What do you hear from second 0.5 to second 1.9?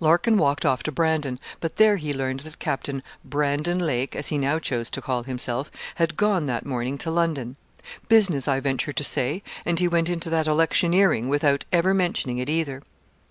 off to Brandon, but